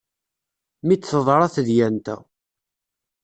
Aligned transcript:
Mi 0.85 0.95
d-teḍra 0.95 1.47
tedyant-a. 1.55 2.15